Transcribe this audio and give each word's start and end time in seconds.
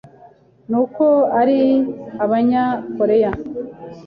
ni 0.69 0.77
uko 0.83 1.03
ari 1.39 1.59
Abanya-Korea 2.23 3.31